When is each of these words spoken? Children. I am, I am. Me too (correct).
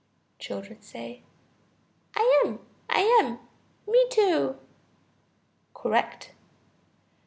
Children. 0.39 0.79
I 0.95 2.43
am, 2.43 2.57
I 2.89 3.01
am. 3.21 3.37
Me 3.87 4.03
too 4.09 4.57
(correct). 5.75 6.31